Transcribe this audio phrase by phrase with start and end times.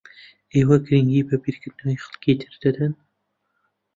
[0.53, 2.93] ئێوە گرنگی بە بیرکردنەوەی خەڵکی تر دەدەن؟